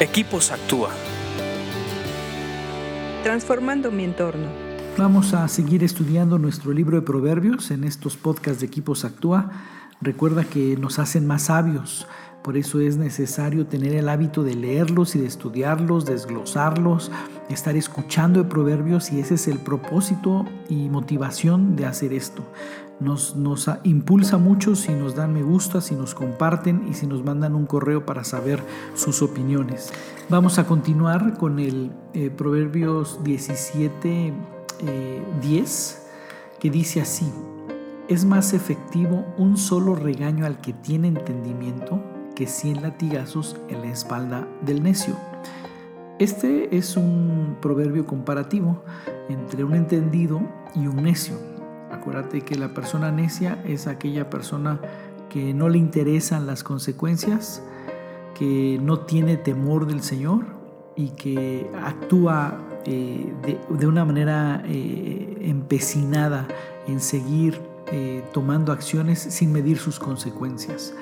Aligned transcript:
Equipos 0.00 0.50
Actúa. 0.50 0.90
Transformando 3.22 3.92
mi 3.92 4.02
entorno. 4.02 4.48
Vamos 4.98 5.34
a 5.34 5.46
seguir 5.46 5.84
estudiando 5.84 6.36
nuestro 6.36 6.72
libro 6.72 6.96
de 6.96 7.06
proverbios 7.06 7.70
en 7.70 7.84
estos 7.84 8.16
podcasts 8.16 8.58
de 8.58 8.66
Equipos 8.66 9.04
Actúa. 9.04 9.52
Recuerda 10.04 10.44
que 10.44 10.76
nos 10.76 10.98
hacen 10.98 11.26
más 11.26 11.44
sabios, 11.44 12.06
por 12.42 12.58
eso 12.58 12.78
es 12.78 12.98
necesario 12.98 13.66
tener 13.66 13.94
el 13.94 14.10
hábito 14.10 14.44
de 14.44 14.54
leerlos 14.54 15.16
y 15.16 15.18
de 15.18 15.26
estudiarlos, 15.26 16.04
desglosarlos, 16.04 17.10
estar 17.48 17.74
escuchando 17.74 18.42
de 18.42 18.50
proverbios 18.50 19.10
y 19.10 19.20
ese 19.20 19.36
es 19.36 19.48
el 19.48 19.56
propósito 19.56 20.44
y 20.68 20.90
motivación 20.90 21.74
de 21.74 21.86
hacer 21.86 22.12
esto. 22.12 22.42
Nos, 23.00 23.34
nos 23.34 23.70
impulsa 23.84 24.36
mucho 24.36 24.76
si 24.76 24.92
nos 24.92 25.14
dan 25.14 25.32
me 25.32 25.42
gusta, 25.42 25.80
si 25.80 25.94
nos 25.94 26.14
comparten 26.14 26.86
y 26.86 26.92
si 26.92 27.06
nos 27.06 27.24
mandan 27.24 27.54
un 27.54 27.64
correo 27.64 28.04
para 28.04 28.24
saber 28.24 28.62
sus 28.94 29.22
opiniones. 29.22 29.90
Vamos 30.28 30.58
a 30.58 30.66
continuar 30.66 31.38
con 31.38 31.58
el 31.58 31.92
eh, 32.12 32.28
Proverbios 32.28 33.24
17, 33.24 34.34
10, 35.40 35.92
eh, 35.96 36.58
que 36.60 36.70
dice 36.70 37.00
así, 37.00 37.32
es 38.08 38.24
más 38.24 38.52
efectivo 38.52 39.24
un 39.38 39.56
solo 39.56 39.94
regaño 39.94 40.44
al 40.44 40.60
que 40.60 40.72
tiene 40.72 41.08
entendimiento 41.08 42.02
que 42.34 42.46
100 42.46 42.82
latigazos 42.82 43.56
en 43.68 43.82
la 43.82 43.88
espalda 43.88 44.46
del 44.62 44.82
necio. 44.82 45.16
Este 46.18 46.76
es 46.76 46.96
un 46.96 47.56
proverbio 47.60 48.06
comparativo 48.06 48.82
entre 49.28 49.64
un 49.64 49.74
entendido 49.74 50.40
y 50.74 50.86
un 50.86 51.02
necio. 51.02 51.36
Acuérdate 51.90 52.42
que 52.42 52.56
la 52.56 52.74
persona 52.74 53.10
necia 53.10 53.62
es 53.66 53.86
aquella 53.86 54.28
persona 54.30 54.80
que 55.28 55.54
no 55.54 55.68
le 55.68 55.78
interesan 55.78 56.46
las 56.46 56.62
consecuencias, 56.62 57.62
que 58.34 58.78
no 58.82 59.00
tiene 59.00 59.36
temor 59.36 59.86
del 59.86 60.02
Señor 60.02 60.44
y 60.94 61.10
que 61.10 61.70
actúa 61.82 62.58
eh, 62.84 63.32
de, 63.70 63.86
una 63.86 64.04
manera 64.04 64.62
eh, 64.66 65.38
empecinada 65.40 66.46
en 66.86 67.00
seguir 67.00 67.73
eh, 67.92 68.24
tomando 68.32 68.72
acciones 68.72 69.18
sin 69.18 69.52
medir 69.52 69.78
sus 69.78 69.98
consecuencias. 69.98 70.94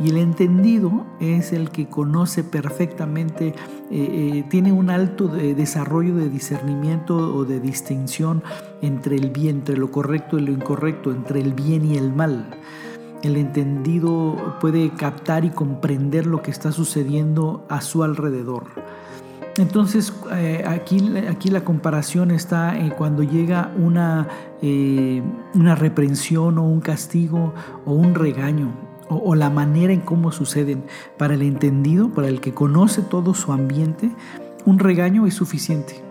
Y 0.00 0.10
el 0.10 0.18
entendido 0.18 1.04
es 1.18 1.52
el 1.52 1.70
que 1.70 1.88
conoce 1.88 2.44
perfectamente, 2.44 3.48
eh, 3.48 3.54
eh, 3.90 4.44
tiene 4.48 4.70
un 4.70 4.90
alto 4.90 5.26
desarrollo 5.26 6.14
de 6.14 6.28
discernimiento 6.28 7.16
o 7.16 7.44
de 7.44 7.58
distinción 7.58 8.44
entre 8.80 9.16
el 9.16 9.30
bien, 9.30 9.56
entre 9.56 9.76
lo 9.76 9.90
correcto 9.90 10.38
y 10.38 10.42
lo 10.42 10.52
incorrecto, 10.52 11.10
entre 11.10 11.40
el 11.40 11.52
bien 11.52 11.84
y 11.84 11.96
el 11.96 12.12
mal. 12.12 12.48
El 13.24 13.36
entendido 13.36 14.56
puede 14.60 14.90
captar 14.90 15.44
y 15.44 15.50
comprender 15.50 16.26
lo 16.26 16.42
que 16.42 16.52
está 16.52 16.70
sucediendo 16.70 17.66
a 17.68 17.80
su 17.80 18.04
alrededor. 18.04 18.77
Entonces, 19.58 20.12
eh, 20.32 20.64
aquí, 20.66 21.16
aquí, 21.28 21.50
la 21.50 21.64
comparación 21.64 22.30
está 22.30 22.76
cuando 22.96 23.22
llega 23.22 23.72
una, 23.76 24.28
una 25.54 25.74
reprensión 25.74 26.58
o 26.58 26.64
un 26.64 26.80
castigo 26.80 27.54
o 27.84 27.92
un 27.92 28.14
regaño 28.14 28.88
o, 29.08 29.34
la 29.34 29.50
manera 29.50 29.92
en 29.92 30.00
cómo 30.00 30.32
suceden. 30.32 30.84
Para 31.16 31.34
el 31.34 31.42
entendido, 31.42 32.10
para 32.10 32.28
el 32.28 32.40
que 32.40 32.54
conoce 32.54 33.02
todo 33.02 33.34
su 33.34 33.52
ambiente, 33.52 34.10
un 34.64 34.78
regaño 34.78 35.26
es 35.26 35.34
suficiente. 35.34 36.02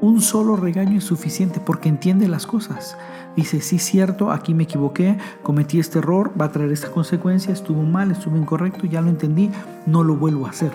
Un 0.00 0.22
solo 0.22 0.56
regaño 0.56 0.98
es 0.98 1.04
suficiente 1.04 1.60
porque 1.60 1.88
entiende 1.88 2.28
las 2.28 2.46
cosas. 2.46 2.96
Dice, 3.36 3.60
sí, 3.60 3.78
cierto, 3.78 4.30
aquí 4.30 4.54
me 4.54 4.64
equivoqué, 4.64 5.18
cometí 5.42 5.78
este 5.78 5.98
error, 5.98 6.32
va 6.40 6.46
a 6.46 6.52
traer 6.52 6.72
esta 6.72 6.90
consecuencia, 6.90 7.52
estuvo 7.52 7.82
mal, 7.82 8.10
estuvo 8.10 8.36
incorrecto, 8.36 8.86
ya 8.86 9.00
lo 9.02 9.10
entendí, 9.10 9.50
no 9.86 10.02
lo 10.02 10.16
vuelvo 10.16 10.46
a 10.46 10.50
hacer. 10.50 10.72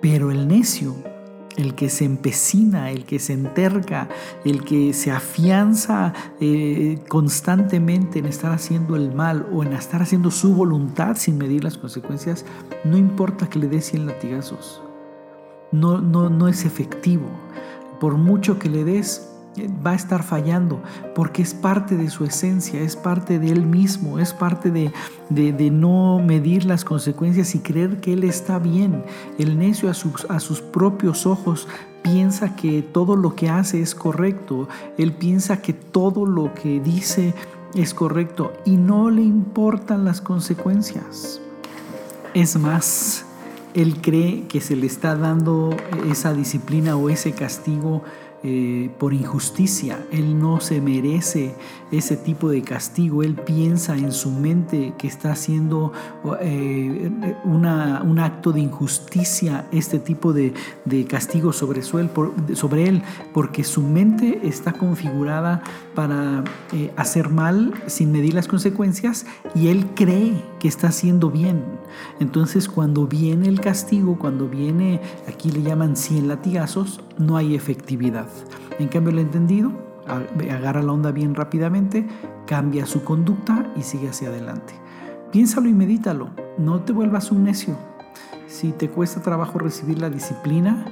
Pero 0.00 0.30
el 0.30 0.46
necio 0.46 0.94
el 1.56 1.74
que 1.74 1.88
se 1.88 2.04
empecina, 2.04 2.90
el 2.90 3.04
que 3.04 3.18
se 3.18 3.32
enterca, 3.32 4.08
el 4.44 4.64
que 4.64 4.92
se 4.92 5.10
afianza 5.10 6.12
eh, 6.40 6.98
constantemente 7.08 8.18
en 8.18 8.26
estar 8.26 8.52
haciendo 8.52 8.96
el 8.96 9.14
mal 9.14 9.46
o 9.52 9.62
en 9.62 9.72
estar 9.72 10.02
haciendo 10.02 10.30
su 10.30 10.54
voluntad 10.54 11.16
sin 11.16 11.38
medir 11.38 11.64
las 11.64 11.78
consecuencias, 11.78 12.44
no 12.84 12.96
importa 12.96 13.48
que 13.48 13.58
le 13.58 13.68
dé 13.68 13.80
100 13.80 14.06
latigazos. 14.06 14.82
No, 15.72 16.00
no, 16.00 16.30
no 16.30 16.48
es 16.48 16.64
efectivo. 16.64 17.26
Por 18.00 18.16
mucho 18.16 18.58
que 18.58 18.68
le 18.68 18.84
des, 18.84 19.35
va 19.84 19.92
a 19.92 19.94
estar 19.94 20.22
fallando 20.22 20.82
porque 21.14 21.42
es 21.42 21.54
parte 21.54 21.96
de 21.96 22.10
su 22.10 22.24
esencia, 22.24 22.80
es 22.80 22.96
parte 22.96 23.38
de 23.38 23.50
él 23.50 23.66
mismo, 23.66 24.18
es 24.18 24.32
parte 24.32 24.70
de, 24.70 24.92
de, 25.30 25.70
no 25.70 26.20
medir 26.20 26.64
las 26.64 26.84
consecuencias 26.84 27.54
y 27.54 27.60
creer 27.60 28.00
que 28.00 28.12
él 28.12 28.24
está 28.24 28.58
bien. 28.58 29.04
El 29.38 29.58
necio 29.58 29.90
a 29.90 29.94
sus, 29.94 30.24
a 30.30 30.40
sus 30.40 30.60
propios 30.60 31.26
ojos 31.26 31.68
piensa 32.02 32.54
que 32.54 32.82
todo 32.82 33.16
lo 33.16 33.34
que 33.34 33.50
hace 33.50 33.80
es 33.82 33.94
correcto, 33.94 34.68
él 34.96 35.12
piensa 35.12 35.60
que 35.60 35.72
todo 35.72 36.24
lo 36.24 36.54
que 36.54 36.80
dice 36.80 37.34
es 37.74 37.92
correcto 37.92 38.52
y 38.64 38.76
no 38.76 39.10
le 39.10 39.22
importan 39.22 40.04
las 40.04 40.20
consecuencias. 40.20 41.40
Es 42.32 42.56
más, 42.56 43.25
él 43.76 44.00
cree 44.00 44.46
que 44.48 44.60
se 44.60 44.74
le 44.74 44.86
está 44.86 45.14
dando 45.14 45.76
esa 46.10 46.32
disciplina 46.32 46.96
o 46.96 47.10
ese 47.10 47.32
castigo 47.32 48.02
eh, 48.42 48.90
por 48.98 49.12
injusticia. 49.12 50.06
Él 50.12 50.38
no 50.38 50.60
se 50.60 50.80
merece 50.80 51.54
ese 51.90 52.16
tipo 52.16 52.48
de 52.48 52.62
castigo. 52.62 53.22
Él 53.22 53.34
piensa 53.34 53.96
en 53.96 54.12
su 54.12 54.30
mente 54.30 54.94
que 54.98 55.08
está 55.08 55.32
haciendo 55.32 55.92
eh, 56.40 57.10
un 57.44 58.18
acto 58.18 58.52
de 58.52 58.60
injusticia, 58.60 59.66
este 59.72 59.98
tipo 59.98 60.32
de, 60.32 60.52
castigo 61.08 61.52
sobre, 61.52 61.82
sobre, 61.82 62.88
él, 62.88 63.02
porque 63.34 63.64
su 63.64 63.82
mente 63.82 64.40
está 64.44 64.72
configurada 64.72 65.62
para 65.94 66.44
eh, 66.72 66.92
hacer 66.96 67.30
mal 67.30 67.74
sin 67.86 68.12
medir 68.12 68.34
las 68.34 68.48
consecuencias 68.48 69.26
y 69.54 69.68
él 69.68 69.86
cree 69.94 70.34
que 70.58 70.68
está 70.68 70.88
haciendo 70.88 71.30
bien. 71.30 71.64
Entonces 72.20 72.68
cuando 72.68 73.06
viene 73.06 73.48
el 73.48 73.60
castigo, 73.60 74.18
cuando 74.18 74.48
viene, 74.48 75.00
aquí 75.28 75.50
le 75.50 75.62
llaman 75.62 75.96
100 75.96 76.28
latigazos, 76.28 77.00
no 77.18 77.36
hay 77.36 77.54
efectividad. 77.54 78.28
En 78.78 78.88
cambio 78.88 79.12
el 79.12 79.18
entendido 79.18 79.72
agarra 80.06 80.82
la 80.82 80.92
onda 80.92 81.10
bien 81.10 81.34
rápidamente, 81.34 82.06
cambia 82.46 82.86
su 82.86 83.02
conducta 83.02 83.72
y 83.76 83.82
sigue 83.82 84.08
hacia 84.08 84.28
adelante. 84.28 84.74
Piénsalo 85.32 85.68
y 85.68 85.74
medítalo, 85.74 86.30
no 86.58 86.80
te 86.82 86.92
vuelvas 86.92 87.30
un 87.32 87.44
necio. 87.44 87.76
Si 88.46 88.72
te 88.72 88.88
cuesta 88.88 89.20
trabajo 89.20 89.58
recibir 89.58 89.98
la 89.98 90.08
disciplina, 90.08 90.86